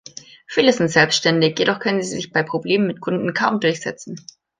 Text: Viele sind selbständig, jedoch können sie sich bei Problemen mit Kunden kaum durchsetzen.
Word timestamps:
Viele 0.47 0.73
sind 0.73 0.87
selbständig, 0.89 1.59
jedoch 1.59 1.77
können 1.77 2.01
sie 2.01 2.09
sich 2.15 2.31
bei 2.31 2.41
Problemen 2.41 2.87
mit 2.87 3.01
Kunden 3.01 3.35
kaum 3.35 3.59
durchsetzen. 3.59 4.15